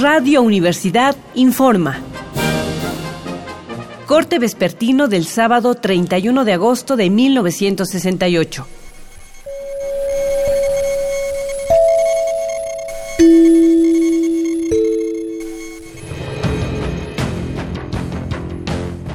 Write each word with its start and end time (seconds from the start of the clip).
Radio 0.00 0.42
Universidad 0.42 1.16
informa. 1.34 2.00
Corte 4.04 4.38
vespertino 4.38 5.08
del 5.08 5.24
sábado 5.24 5.74
31 5.74 6.44
de 6.44 6.52
agosto 6.52 6.96
de 6.96 7.08
1968. 7.08 8.66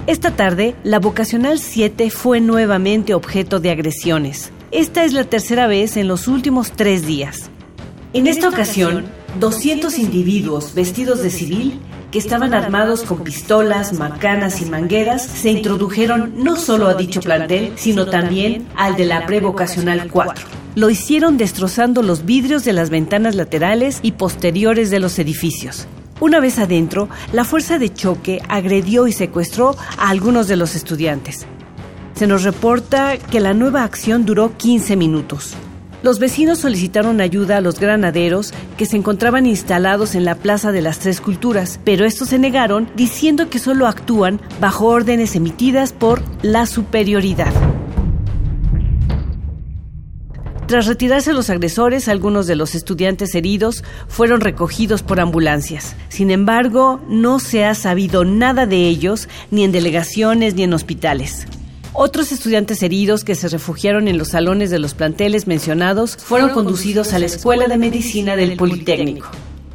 Esta 0.08 0.32
tarde, 0.36 0.76
la 0.84 1.00
vocacional 1.00 1.60
7 1.60 2.10
fue 2.10 2.40
nuevamente 2.40 3.14
objeto 3.14 3.60
de 3.60 3.70
agresiones. 3.70 4.52
Esta 4.72 5.04
es 5.04 5.14
la 5.14 5.26
tercera 5.26 5.68
vez 5.68 5.96
en 5.98 6.08
los 6.08 6.28
últimos 6.28 6.72
tres 6.72 7.06
días. 7.06 7.52
En 8.14 8.28
esta 8.28 8.50
ocasión, 8.50 9.06
200 9.40 9.98
individuos 9.98 10.74
vestidos 10.74 11.24
de 11.24 11.30
civil 11.30 11.80
que 12.12 12.20
estaban 12.20 12.54
armados 12.54 13.04
con 13.04 13.24
pistolas, 13.24 13.94
macanas 13.94 14.62
y 14.62 14.66
mangueras, 14.66 15.26
se 15.26 15.52
introdujeron 15.52 16.34
no 16.36 16.58
solo 16.58 16.88
a 16.88 16.96
dicho 16.96 17.22
plantel, 17.22 17.72
sino 17.76 18.08
también 18.08 18.68
al 18.76 18.98
de 18.98 19.06
la 19.06 19.26
prevocacional 19.26 20.10
4. 20.12 20.46
Lo 20.76 20.90
hicieron 20.90 21.38
destrozando 21.38 22.04
los 22.04 22.26
vidrios 22.26 22.66
de 22.66 22.74
las 22.74 22.90
ventanas 22.90 23.36
laterales 23.36 24.00
y 24.02 24.14
posteriores 24.14 24.90
de 24.90 25.00
los 25.00 25.18
edificios. 25.20 25.88
Una 26.20 26.40
vez 26.40 26.60
adentro, 26.60 27.10
la 27.32 27.46
fuerza 27.46 27.80
de 27.80 27.94
choque 27.94 28.42
agredió 28.48 29.08
y 29.08 29.14
secuestró 29.14 29.76
a 29.98 30.10
algunos 30.10 30.48
de 30.48 30.58
los 30.58 30.76
estudiantes. 30.76 31.46
Se 32.14 32.28
nos 32.28 32.44
reporta 32.44 33.18
que 33.18 33.40
la 33.40 33.54
nueva 33.54 33.84
acción 33.84 34.26
duró 34.26 34.56
15 34.58 34.96
minutos. 34.98 35.56
Los 36.04 36.18
vecinos 36.18 36.58
solicitaron 36.58 37.22
ayuda 37.22 37.58
a 37.58 37.62
los 37.62 37.80
granaderos 37.80 38.54
que 38.76 38.88
se 38.88 38.98
encontraban 38.98 39.46
instalados 39.46 40.16
en 40.16 40.26
la 40.26 40.34
Plaza 40.34 40.72
de 40.72 40.82
las 40.82 40.98
Tres 40.98 41.22
Culturas, 41.22 41.80
pero 41.84 42.06
estos 42.06 42.30
se 42.30 42.40
negaron 42.40 42.90
diciendo 42.96 43.50
que 43.50 43.60
solo 43.60 43.86
actúan 43.86 44.42
bajo 44.60 44.88
órdenes 44.88 45.36
emitidas 45.36 45.94
por 45.94 46.24
la 46.42 46.66
superioridad. 46.66 47.54
Tras 50.66 50.88
retirarse 50.88 51.34
los 51.34 51.50
agresores, 51.50 52.08
algunos 52.08 52.48
de 52.48 52.56
los 52.56 52.74
estudiantes 52.74 53.36
heridos 53.36 53.84
fueron 54.08 54.42
recogidos 54.42 55.04
por 55.04 55.20
ambulancias. 55.20 55.96
Sin 56.08 56.32
embargo, 56.32 57.00
no 57.10 57.40
se 57.40 57.66
ha 57.66 57.76
sabido 57.76 58.24
nada 58.24 58.66
de 58.66 58.88
ellos, 58.88 59.28
ni 59.52 59.66
en 59.66 59.72
delegaciones 59.72 60.56
ni 60.56 60.64
en 60.64 60.74
hospitales. 60.74 61.46
Otros 61.94 62.32
estudiantes 62.32 62.84
heridos 62.84 63.26
que 63.26 63.36
se 63.36 63.50
refugiaron 63.50 64.08
en 64.08 64.18
los 64.18 64.30
salones 64.30 64.70
de 64.70 64.80
los 64.80 64.94
planteles 64.94 65.46
mencionados 65.46 66.16
fueron 66.16 66.52
conducidos 66.52 67.12
a 67.12 67.20
la 67.20 67.26
Escuela 67.26 67.68
de 67.68 67.78
Medicina 67.78 68.38
del 68.38 68.56
Politécnico. 68.56 69.28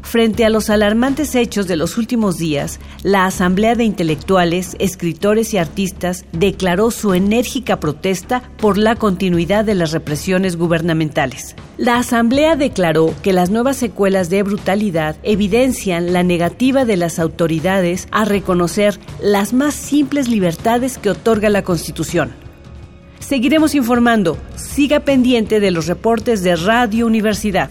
Frente 0.06 0.44
a 0.44 0.50
los 0.50 0.70
alarmantes 0.70 1.34
hechos 1.34 1.66
de 1.66 1.74
los 1.74 1.98
últimos 1.98 2.38
días, 2.38 2.78
la 3.02 3.26
Asamblea 3.26 3.74
de 3.74 3.82
Intelectuales, 3.82 4.76
Escritores 4.78 5.52
y 5.52 5.58
Artistas 5.58 6.24
declaró 6.30 6.92
su 6.92 7.12
enérgica 7.12 7.80
protesta 7.80 8.48
por 8.56 8.78
la 8.78 8.94
continuidad 8.94 9.64
de 9.64 9.74
las 9.74 9.90
represiones 9.90 10.56
gubernamentales. 10.56 11.56
La 11.77 11.98
Asamblea 11.98 12.54
declaró 12.54 13.16
que 13.24 13.32
las 13.32 13.50
nuevas 13.50 13.78
secuelas 13.78 14.30
de 14.30 14.44
brutalidad 14.44 15.16
evidencian 15.24 16.12
la 16.12 16.22
negativa 16.22 16.84
de 16.84 16.96
las 16.96 17.18
autoridades 17.18 18.06
a 18.12 18.24
reconocer 18.24 19.00
las 19.20 19.52
más 19.52 19.74
simples 19.74 20.28
libertades 20.28 20.98
que 20.98 21.10
otorga 21.10 21.50
la 21.50 21.64
Constitución. 21.64 22.30
Seguiremos 23.18 23.74
informando. 23.74 24.38
Siga 24.54 25.00
pendiente 25.00 25.58
de 25.58 25.72
los 25.72 25.88
reportes 25.88 26.44
de 26.44 26.54
Radio 26.54 27.06
Universidad. 27.06 27.70